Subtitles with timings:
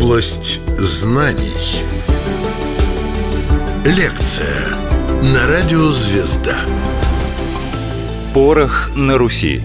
[0.00, 1.82] Область знаний.
[3.84, 4.74] Лекция
[5.22, 6.56] на радио «Звезда».
[8.32, 9.60] Порох на Руси.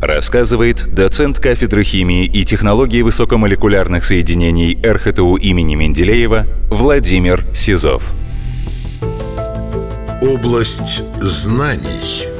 [0.00, 8.12] Рассказывает доцент кафедры химии и технологии высокомолекулярных соединений РХТУ имени Менделеева Владимир Сизов.
[10.22, 12.33] Область знаний.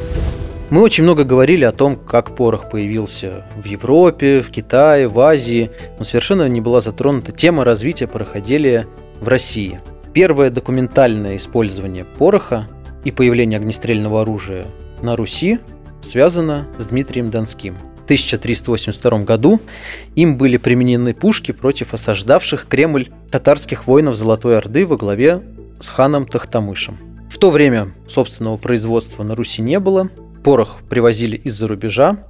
[0.75, 5.71] Мы очень много говорили о том, как порох появился в Европе, в Китае, в Азии,
[6.01, 8.89] но совершенно не была затронута тема развития пороходелия
[9.21, 9.81] в России.
[10.13, 12.67] Первое документальное использование пороха
[13.05, 14.67] и появление огнестрельного оружия
[15.01, 15.61] на Руси
[16.01, 17.77] связано с Дмитрием Донским.
[18.01, 19.61] В 1382 году
[20.17, 25.41] им были применены пушки против осаждавших Кремль татарских воинов Золотой Орды во главе
[25.79, 26.99] с ханом Тахтамышем.
[27.31, 30.11] В то время собственного производства на Руси не было,
[30.45, 32.29] порох привозили из-за рубежа,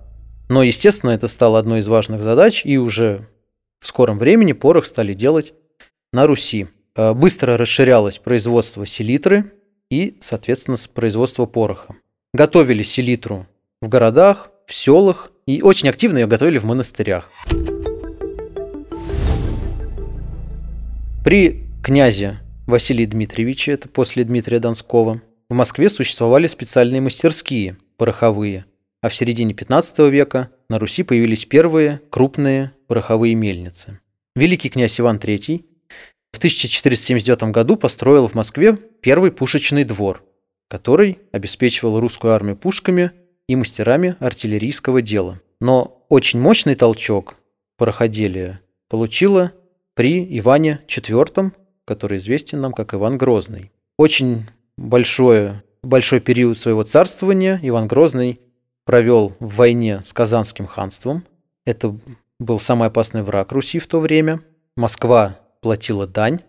[0.48, 3.28] но, естественно, это стало одной из важных задач, и уже
[3.80, 5.52] в скором времени порох стали делать
[6.12, 6.68] на Руси.
[6.96, 9.52] Э, быстро расширялось производство селитры
[9.90, 11.96] и, соответственно, производство пороха.
[12.32, 13.46] Готовили селитру
[13.82, 17.30] в городах, в селах и очень активно ее готовили в монастырях.
[21.24, 28.66] При князе Василии Дмитриевиче, это после Дмитрия Донского, в Москве существовали специальные мастерские, пороховые,
[29.00, 34.00] а в середине 15 века на Руси появились первые крупные пороховые мельницы.
[34.36, 35.64] Великий князь Иван III
[36.32, 40.24] в 1479 году построил в Москве первый пушечный двор,
[40.68, 43.12] который обеспечивал русскую армию пушками
[43.48, 45.40] и мастерами артиллерийского дела.
[45.60, 47.36] Но очень мощный толчок
[47.76, 49.52] пороходелия получила
[49.94, 51.52] при Иване IV,
[51.84, 53.70] который известен нам как Иван Грозный.
[53.96, 54.44] Очень
[54.76, 58.40] большое большой период своего царствования Иван Грозный
[58.84, 61.24] провел в войне с Казанским ханством.
[61.64, 61.96] Это
[62.38, 64.40] был самый опасный враг Руси в то время.
[64.76, 66.40] Москва платила дань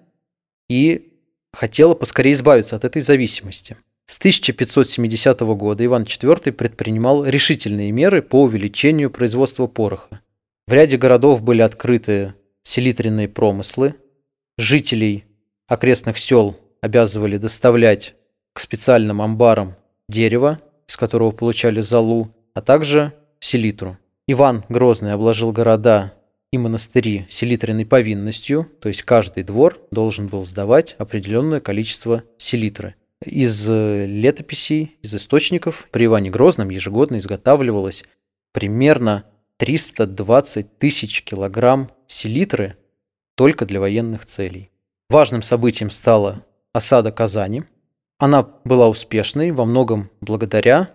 [0.69, 1.13] и
[1.53, 3.77] хотела поскорее избавиться от этой зависимости.
[4.07, 10.21] С 1570 года Иван IV предпринимал решительные меры по увеличению производства пороха.
[10.67, 13.95] В ряде городов были открыты селитренные промыслы,
[14.57, 15.25] жителей
[15.67, 18.14] окрестных сел обязывали доставлять
[18.55, 19.75] к специальным амбарам
[20.07, 23.97] дерево, из которого получали золу, а также селитру.
[24.27, 26.13] Иван Грозный обложил города
[26.51, 32.95] и монастыри селитренной повинностью, то есть каждый двор должен был сдавать определенное количество селитры.
[33.25, 38.05] Из э, летописей, из источников при Иване Грозном ежегодно изготавливалось
[38.53, 39.25] примерно
[39.57, 42.77] 320 тысяч килограмм селитры
[43.35, 44.69] только для военных целей.
[45.09, 47.63] Важным событием стала осада Казани–
[48.17, 50.91] она была успешной во многом благодаря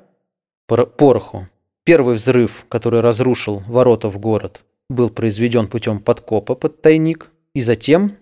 [0.66, 1.48] пороху.
[1.84, 8.12] Первый взрыв, который разрушил ворота в город, был произведен путем подкопа под тайник, и затем,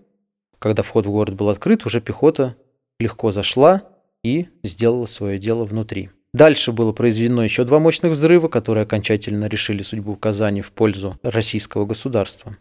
[0.58, 2.56] когда вход в город был открыт, уже пехота
[2.98, 3.82] легко зашла
[4.24, 6.10] и сделала свое дело внутри.
[6.32, 11.84] Дальше было произведено еще два мощных взрыва, которые окончательно решили судьбу Казани в пользу российского
[11.84, 12.56] государства.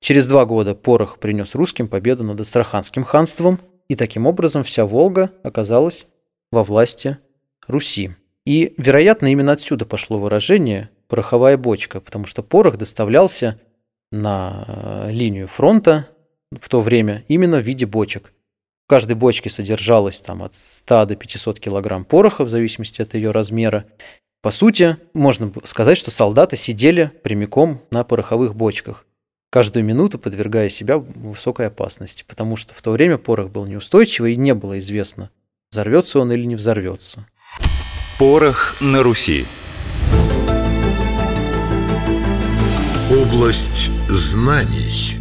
[0.00, 5.32] Через два года порох принес русским победу над Астраханским ханством– и таким образом вся Волга
[5.42, 6.06] оказалась
[6.52, 7.18] во власти
[7.66, 8.14] Руси.
[8.46, 13.58] И, вероятно, именно отсюда пошло выражение «пороховая бочка», потому что порох доставлялся
[14.12, 16.06] на э, линию фронта
[16.52, 18.32] в то время именно в виде бочек.
[18.86, 23.32] В каждой бочке содержалось там, от 100 до 500 килограмм пороха, в зависимости от ее
[23.32, 23.86] размера.
[24.40, 29.04] По сути, можно сказать, что солдаты сидели прямиком на пороховых бочках
[29.50, 34.36] каждую минуту подвергая себя высокой опасности, потому что в то время порох был неустойчивый и
[34.36, 35.30] не было известно,
[35.72, 37.26] взорвется он или не взорвется.
[38.18, 39.44] Порох на Руси.
[43.10, 45.16] Область знаний.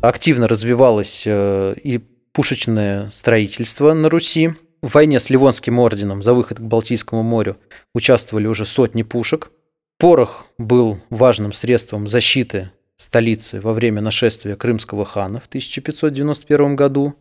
[0.00, 1.98] Активно развивалось э, и
[2.32, 4.54] пушечное строительство на Руси.
[4.82, 7.58] В войне с Ливонским орденом за выход к Балтийскому морю
[7.94, 9.52] участвовали уже сотни пушек.
[9.98, 12.72] Порох был важным средством защиты
[13.02, 17.14] столицы во время нашествия крымского хана в 1591 году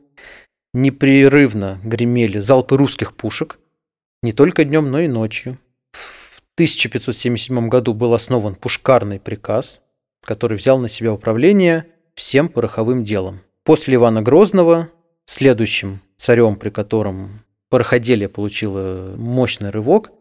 [0.73, 3.59] непрерывно гремели залпы русских пушек,
[4.21, 5.57] не только днем, но и ночью.
[5.91, 9.81] В 1577 году был основан пушкарный приказ,
[10.23, 13.41] который взял на себя управление всем пороховым делом.
[13.63, 14.89] После Ивана Грозного,
[15.25, 20.11] следующим царем, при котором пороходелие получило мощный рывок,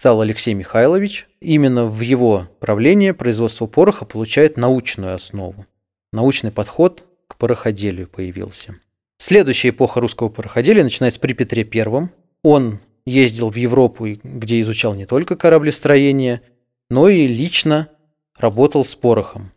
[0.00, 1.28] стал Алексей Михайлович.
[1.42, 5.66] Именно в его правлении производство пороха получает научную основу.
[6.10, 8.76] Научный подход к пороходелию появился.
[9.18, 12.08] Следующая эпоха русского пороходелия начинается при Петре I.
[12.42, 16.40] Он ездил в Европу, где изучал не только кораблестроение,
[16.88, 17.90] но и лично
[18.38, 19.52] работал с порохом.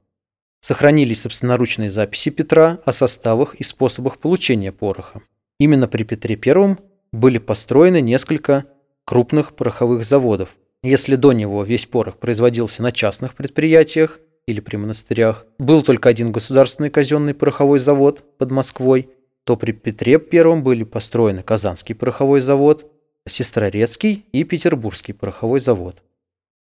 [0.60, 5.22] Сохранились собственноручные записи Петра о составах и способах получения пороха.
[5.58, 6.78] Именно при Петре I
[7.14, 8.66] были построены несколько
[9.06, 10.56] крупных пороховых заводов.
[10.82, 16.32] Если до него весь порох производился на частных предприятиях или при монастырях, был только один
[16.32, 19.10] государственный казенный пороховой завод под Москвой,
[19.46, 22.90] то при Петре I были построены Казанский пороховой завод,
[23.28, 26.04] Сестрорецкий и Петербургский пороховой завод.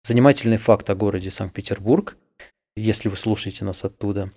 [0.03, 2.17] Занимательный факт о городе Санкт-Петербург
[2.75, 4.31] если вы слушаете нас оттуда.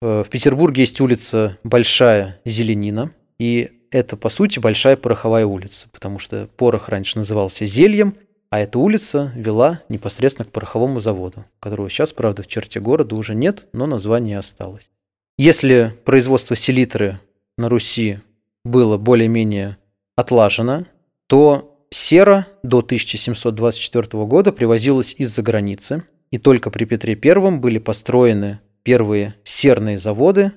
[0.00, 6.18] Э, в Петербурге есть улица Большая Зеленина, и это, по сути, Большая Пороховая улица, потому
[6.18, 8.14] что порох раньше назывался зельем,
[8.50, 13.34] а эта улица вела непосредственно к пороховому заводу, которого сейчас, правда, в черте города уже
[13.34, 14.90] нет, но название осталось.
[15.36, 17.20] Если производство селитры
[17.56, 18.20] на Руси
[18.64, 19.76] было более-менее
[20.16, 20.84] отлажено,
[21.26, 28.60] то сера до 1724 года привозилась из-за границы– и только при Петре I были построены
[28.82, 30.52] первые серные заводы.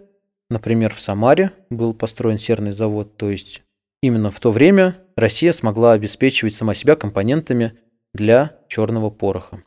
[0.52, 3.62] Например, в Самаре был построен серный завод, то есть
[4.02, 7.72] именно в то время Россия смогла обеспечивать сама себя компонентами
[8.14, 9.64] для черного пороха.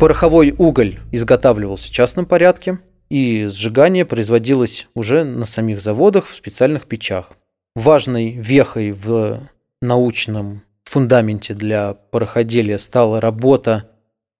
[0.00, 2.78] Пороховой уголь изготавливался в частном порядке,
[3.10, 7.32] и сжигание производилось уже на самих заводах в специальных печах.
[7.74, 9.46] Важной вехой в
[9.82, 13.90] научном фундаменте для пароходелия стала работа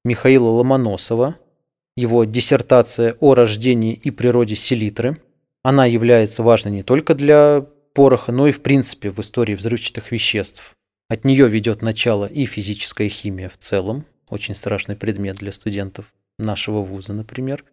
[0.06, 1.36] Михаила Ломоносова,
[1.96, 5.20] его диссертация о рождении и природе селитры.
[5.62, 7.64] Она является важной не только для
[7.94, 10.72] пороха, но и в принципе в истории взрывчатых веществ.
[11.08, 16.82] От нее ведет начало и физическая химия в целом, очень страшный предмет для студентов нашего
[16.82, 17.64] вуза, например,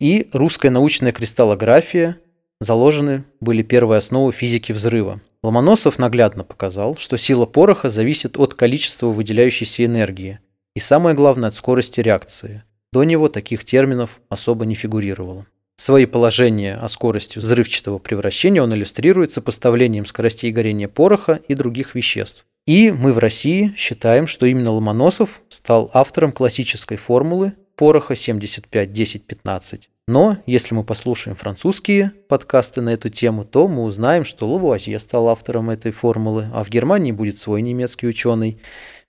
[0.00, 2.18] и русская научная кристаллография,
[2.60, 9.08] заложены были первые основы физики взрыва– Ломоносов наглядно показал, что сила пороха зависит от количества
[9.08, 10.38] выделяющейся энергии
[10.74, 12.64] и, самое главное, от скорости реакции.
[12.94, 15.46] До него таких терминов особо не фигурировало.
[15.74, 22.46] Свои положения о скорости взрывчатого превращения он иллюстрирует сопоставлением скоростей горения пороха и других веществ.
[22.68, 30.38] И мы в России считаем, что именно Ломоносов стал автором классической формулы пороха 75-10-15, но
[30.46, 35.68] если мы послушаем французские подкасты на эту тему, то мы узнаем, что Лавуазье стал автором
[35.68, 38.60] этой формулы, а в Германии будет свой немецкий ученый.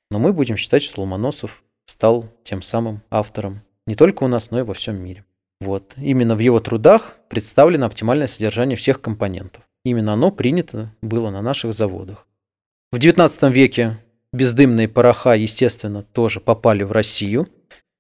[0.10, 4.60] Но мы будем считать, что Ломоносов стал тем самым автором не только у нас, но
[4.60, 5.24] и во всем мире.
[5.62, 5.94] Вот.
[5.98, 9.64] Именно в его трудах представлено оптимальное содержание всех компонентов.
[9.84, 12.28] Именно оно принято было на наших заводах.
[12.92, 13.98] В XIX веке
[14.34, 17.48] бездымные пороха, естественно, тоже попали в Россию.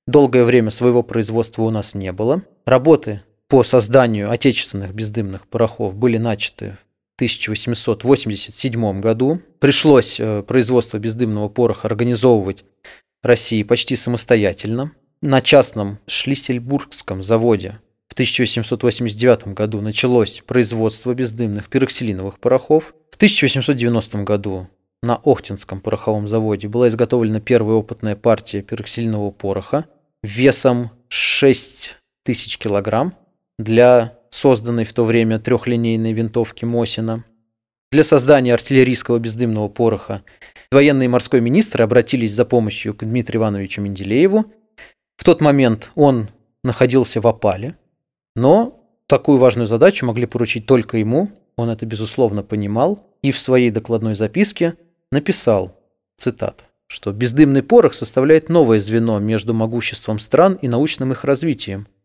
[0.08, 6.18] Долгое время своего производства у нас не было– Работы по созданию отечественных бездымных порохов были
[6.18, 6.78] начаты
[7.14, 9.40] в 1887 году.
[9.60, 12.66] Пришлось э, производство бездымного пороха организовывать
[13.22, 14.94] России почти самостоятельно.
[15.26, 17.80] На частном Шлиссельбургском заводе
[18.10, 22.94] в 1889 году началось производство бездымных пироксилиновых порохов.
[23.10, 24.68] В 1890 году
[25.02, 29.88] на Охтинском пороховом заводе была изготовлена первая опытная партия пироксилинового пороха
[30.22, 33.16] весом 6 тысяч килограмм
[33.58, 37.26] для созданной в то время трехлинейной винтовки Мосина.
[37.92, 40.22] Для создания артиллерийского бездымного пороха
[40.72, 44.46] военный и морской министры обратились за помощью к Дмитрию Ивановичу Менделееву.
[45.26, 46.30] Тот момент он
[46.64, 47.76] находился в опале,
[48.36, 53.72] но такую важную задачу могли поручить только ему, он это безусловно понимал, и в своей
[53.72, 54.76] докладной записке
[55.12, 55.78] написал,
[56.18, 61.88] цитат, что бездымный порох составляет новое звено между могуществом стран и научным их развитием–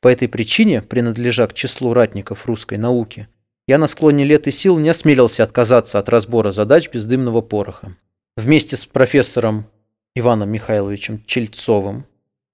[0.00, 3.28] по этой причине, принадлежа к числу ратников русской науки,
[3.66, 7.96] я на склоне лет и сил не осмелился отказаться от разбора задач бездымного пороха.
[8.36, 9.66] Вместе с профессором
[10.14, 12.06] Иваном Михайловичем Чельцовым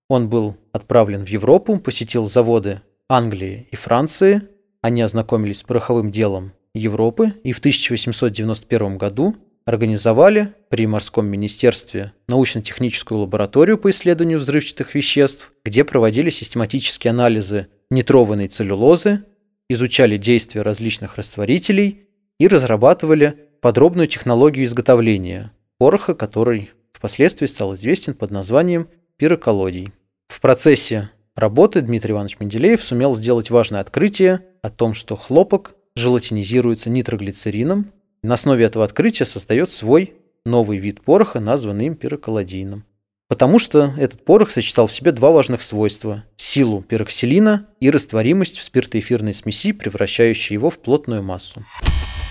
[0.08, 4.42] он был отправлен в Европу, посетил заводы Англии и Франции,
[4.82, 13.20] они ознакомились с пороховым делом Европы и в 1891 году организовали при морском министерстве научно-техническую
[13.20, 19.25] лабораторию по исследованию взрывчатых веществ, где проводили систематические анализы нитрованной целлюлозы,
[19.68, 22.08] изучали действия различных растворителей
[22.38, 29.92] и разрабатывали подробную технологию изготовления пороха, который впоследствии стал известен под названием пироколодий.
[30.28, 36.90] В процессе работы Дмитрий Иванович Менделеев сумел сделать важное открытие о том, что хлопок желатинизируется
[36.90, 37.92] нитроглицерином,
[38.23, 42.85] на основе этого открытия создает свой новый вид пороха, названный им пироколодийным.
[43.28, 48.62] Потому что этот порох сочетал в себе два важных свойства– силу пироксилина и растворимость в
[48.62, 51.64] спиртоэфирной смеси, превращающей его в плотную массу.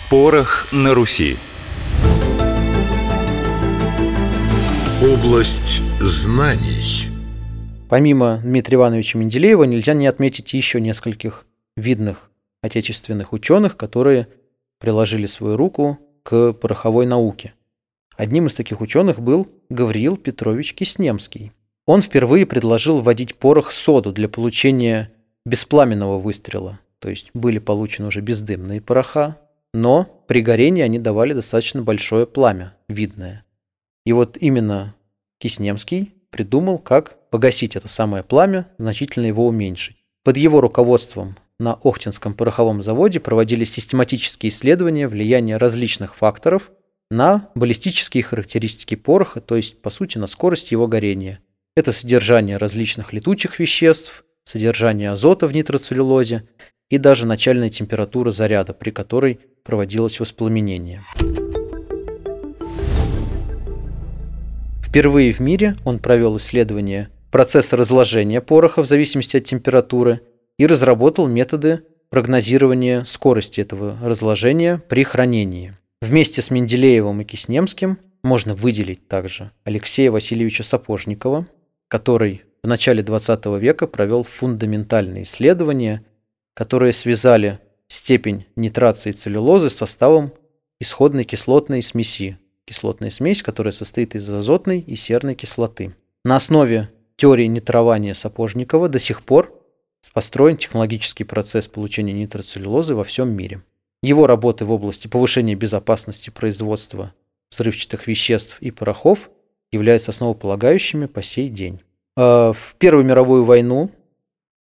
[0.10, 1.38] Порох на Руси.
[5.02, 7.08] Область знаний.
[7.90, 11.46] Помимо Дмитрия Ивановича Менделеева нельзя не отметить еще нескольких
[11.78, 12.30] видных
[12.62, 14.28] отечественных ученых, которые
[14.80, 17.54] приложили свою руку к пороховой науке.
[18.18, 21.52] Одним из таких ученых был Гавриил Петрович Киснемский.
[21.86, 25.12] Он впервые предложил вводить порох соду для получения
[25.46, 26.80] беспламенного выстрела.
[27.00, 29.38] То есть были получены уже бездымные пороха,
[29.74, 33.44] но при горении они давали достаточно большое пламя, видное.
[34.06, 34.96] И вот именно
[35.44, 39.98] Киснемский придумал, как погасить это самое пламя, значительно его уменьшить.
[40.24, 46.72] Под его руководством на Охтинском пороховом заводе проводились систематические исследования влияния различных факторов
[47.12, 51.42] на баллистические характеристики пороха, то есть, по сути, на скорость его горения.
[51.76, 56.48] Это содержание различных летучих веществ, содержание азота в нитроцеллюлозе
[56.90, 61.02] и даже начальная температура заряда, при которой проводилось воспламенение.
[64.94, 70.22] Впервые в мире он провел исследование процесса разложения пороха в зависимости от температуры
[70.60, 71.82] и разработал методы
[72.12, 75.76] прогнозирования скорости этого разложения при хранении.
[76.04, 81.48] Вместе с Менделеевым и Киснемским можно выделить также Алексея Васильевича Сапожникова,
[81.88, 86.06] который в начале XX века провел фундаментальные исследования,
[86.54, 87.58] которые связали
[87.88, 90.34] степень нитрации целлюлозы с составом
[90.80, 95.96] исходной кислотной смеси кислотная смесь, которая состоит из азотной и серной кислоты.
[96.24, 99.54] На основе теории нитрования Сапожникова до сих пор
[100.14, 103.64] построен технологический процесс получения нитроцеллюлозы во всем мире.
[104.02, 107.14] Его работы в области повышения безопасности производства
[107.52, 109.30] взрывчатых веществ и порохов
[109.72, 111.82] являются основополагающими по сей день.
[112.16, 113.92] А в Первую мировую войну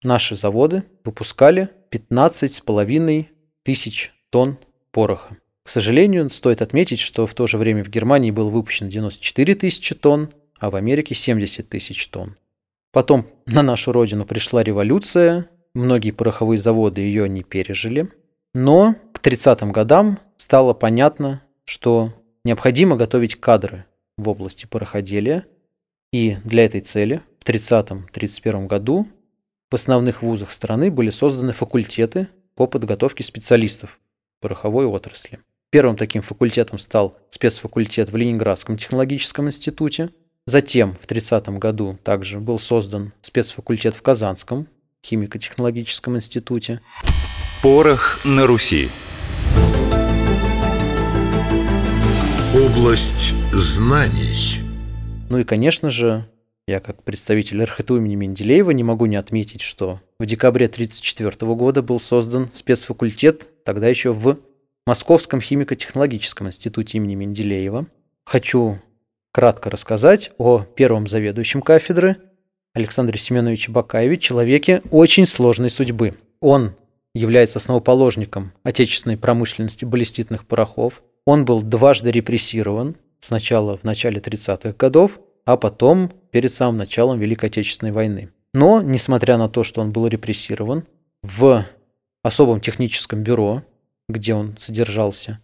[0.02, 3.26] наши заводы выпускали 15,5
[3.62, 4.58] тысяч тонн
[4.92, 5.36] пороха.
[5.62, 9.94] К сожалению, стоит отметить, что в то же время в Германии было выпущено 94 тысячи
[9.94, 12.36] тонн, а в Америке 70 тысяч тонн.
[12.92, 18.08] Потом на нашу родину пришла революция, многие пороховые заводы ее не пережили,
[18.52, 22.12] но к 30-м годам стало понятно, что
[22.44, 23.84] необходимо готовить кадры
[24.16, 25.46] в области пороходелия,
[26.12, 29.06] и для этой цели в 30-31 году
[29.70, 34.00] в основных вузах страны были созданы факультеты по подготовке специалистов
[34.40, 35.38] пороховой отрасли.
[35.72, 40.10] Первым таким факультетом стал спецфакультет в Ленинградском технологическом институте.
[40.44, 44.66] Затем в 30 году также был создан спецфакультет в Казанском
[45.06, 46.80] химико-технологическом институте.
[47.62, 48.88] Порох на Руси.
[52.52, 54.62] Область знаний.
[55.28, 56.26] Ну и, конечно же,
[56.66, 61.80] я как представитель РХТУ имени Менделеева не могу не отметить, что в декабре 1934 года
[61.80, 64.36] был создан спецфакультет, тогда еще в
[64.86, 67.86] Московском химико-технологическом институте имени Менделеева.
[68.24, 68.78] Хочу
[69.32, 72.16] кратко рассказать о первом заведующем кафедры
[72.74, 76.14] Александре Семеновиче Бакаеве, человеке очень сложной судьбы.
[76.40, 76.74] Он
[77.14, 81.02] является основоположником отечественной промышленности баллиститных порохов.
[81.26, 87.46] Он был дважды репрессирован, сначала в начале 30-х годов, а потом перед самым началом Великой
[87.46, 88.30] Отечественной войны.
[88.54, 90.84] Но, несмотря на то, что он был репрессирован,
[91.22, 91.66] в
[92.22, 93.62] особом техническом бюро
[94.12, 95.40] где он содержался,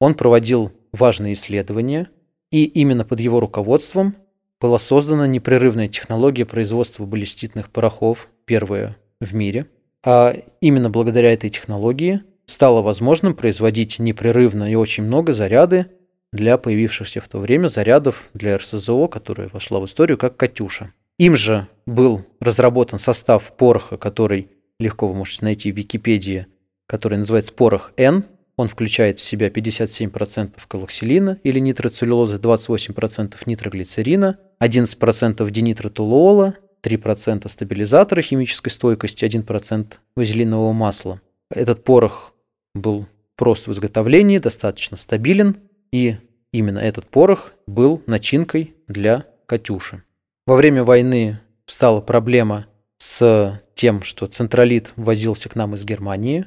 [0.00, 2.08] он проводил важные исследования,
[2.50, 4.14] и именно под его руководством
[4.60, 9.66] была создана непрерывная технология производства баллиститных порохов, первая в мире.
[10.04, 15.86] А именно благодаря этой технологии стало возможным производить непрерывно и очень много заряды
[16.32, 20.92] для появившихся в то время зарядов для РСЗО, которая вошла в историю как «Катюша».
[21.18, 26.46] Им же был разработан состав пороха, который легко вы можете найти в Википедии,
[26.94, 28.22] который называется порох N.
[28.54, 38.68] Он включает в себя 57% колоксилина или нитроцеллюлозы, 28% нитроглицерина, 11% денитротолуола, 3% стабилизатора химической
[38.68, 41.20] стойкости, 1% вазелинового масла.
[41.50, 42.32] Этот порох
[42.76, 45.56] был прост в изготовлении, достаточно стабилен,
[45.90, 46.18] и
[46.52, 50.04] именно этот порох был начинкой для «Катюши».
[50.46, 52.66] Во время войны стала проблема
[52.98, 56.46] с тем, что централит возился к нам из Германии,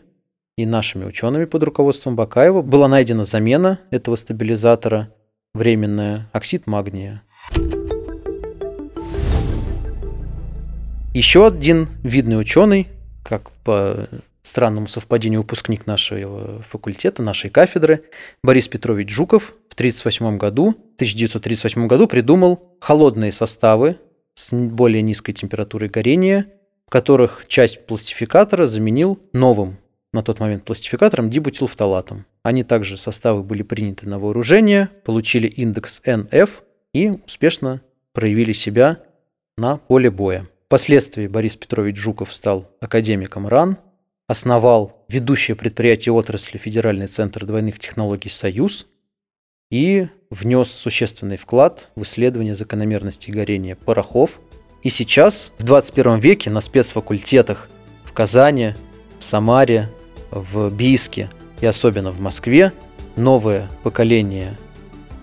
[0.58, 5.14] и нашими учеными под руководством Бакаева была найдена замена этого стабилизатора,
[5.54, 7.22] временная оксид магния.
[11.14, 12.88] Еще один видный ученый,
[13.24, 14.08] как по
[14.42, 18.04] странному совпадению выпускник нашего факультета, нашей кафедры,
[18.44, 23.98] Борис Петрович Жуков в 1938 году, 1938 году придумал холодные составы
[24.34, 26.48] с более низкой температурой горения,
[26.88, 29.78] в которых часть пластификатора заменил новым
[30.18, 32.26] на тот момент пластификатором дибутилфталатом.
[32.42, 36.50] Они также составы были приняты на вооружение, получили индекс NF
[36.94, 37.82] и успешно
[38.14, 38.98] проявили себя
[39.58, 40.48] на поле боя.
[40.66, 43.78] Впоследствии Борис Петрович Жуков стал академиком РАН,
[44.28, 48.88] основал ведущее предприятие отрасли Федеральный центр двойных технологий «Союз»
[49.70, 54.40] и внес существенный вклад в исследование закономерности горения порохов.
[54.82, 57.70] И сейчас, в 21 веке, на спецфакультетах
[58.04, 58.74] в Казани,
[59.20, 59.90] в Самаре,
[60.32, 61.30] в Бийске
[61.62, 62.74] и особенно в Москве
[63.16, 64.58] новое поколение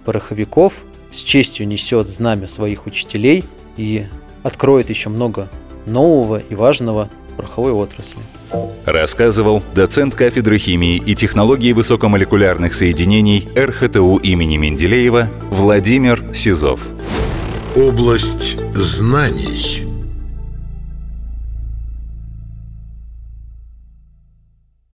[0.05, 3.45] пороховиков с честью несет знамя своих учителей
[3.77, 4.07] и
[4.43, 5.49] откроет еще много
[5.87, 8.19] нового и важного в пороховой отрасли.
[8.85, 16.81] Рассказывал доцент кафедры химии и технологии высокомолекулярных соединений РХТУ имени Менделеева Владимир Сизов.
[17.77, 19.81] Область знаний–